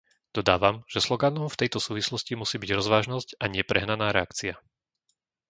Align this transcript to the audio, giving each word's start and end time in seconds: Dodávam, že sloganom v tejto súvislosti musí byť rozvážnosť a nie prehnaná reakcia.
Dodávam, 0.35 0.75
že 0.91 0.97
sloganom 1.05 1.45
v 1.49 1.59
tejto 1.61 1.77
súvislosti 1.87 2.33
musí 2.41 2.55
byť 2.61 2.71
rozvážnosť 2.79 3.29
a 3.41 3.45
nie 3.53 3.61
prehnaná 3.71 4.07
reakcia. 4.17 4.53